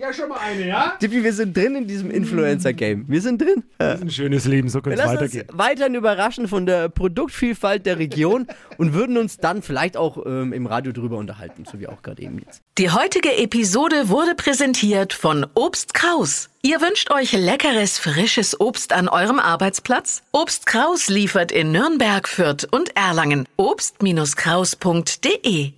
Habe 0.03 0.13
schon 0.13 0.29
mal 0.29 0.39
eine, 0.39 0.67
ja? 0.67 0.93
Tippi, 0.99 1.23
wir 1.23 1.33
sind 1.33 1.55
drin 1.55 1.75
in 1.75 1.87
diesem 1.87 2.11
Influencer-Game. 2.11 3.05
Wir 3.07 3.21
sind 3.21 3.41
drin. 3.41 3.63
Das 3.77 3.99
ist 3.99 4.03
ein 4.03 4.09
schönes 4.09 4.45
Leben, 4.45 4.69
so 4.69 4.79
Wir 4.79 4.83
könnte 4.83 4.99
es 4.99 5.05
lassen 5.05 5.17
uns 5.17 5.35
weitergehen. 5.35 5.57
weiterhin 5.57 5.95
überraschen 5.95 6.47
von 6.47 6.65
der 6.65 6.89
Produktvielfalt 6.89 7.85
der 7.85 7.99
Region 7.99 8.47
und 8.77 8.93
würden 8.93 9.17
uns 9.17 9.37
dann 9.37 9.61
vielleicht 9.61 9.95
auch 9.97 10.25
ähm, 10.25 10.53
im 10.53 10.65
Radio 10.65 10.91
drüber 10.91 11.17
unterhalten, 11.17 11.65
so 11.69 11.79
wie 11.79 11.87
auch 11.87 12.01
gerade 12.01 12.21
eben 12.21 12.39
jetzt. 12.39 12.61
Die 12.77 12.89
heutige 12.89 13.37
Episode 13.37 14.09
wurde 14.09 14.35
präsentiert 14.35 15.13
von 15.13 15.45
Obst 15.53 15.93
Kraus. 15.93 16.49
Ihr 16.63 16.79
wünscht 16.81 17.09
euch 17.11 17.31
leckeres, 17.31 17.97
frisches 17.97 18.59
Obst 18.59 18.93
an 18.93 19.07
eurem 19.07 19.39
Arbeitsplatz? 19.39 20.21
Obst 20.31 20.67
Kraus 20.67 21.09
liefert 21.09 21.51
in 21.51 21.71
Nürnberg, 21.71 22.27
Fürth 22.27 22.67
und 22.71 22.95
Erlangen. 22.95 23.47
Obst-Kraus.de 23.57 25.71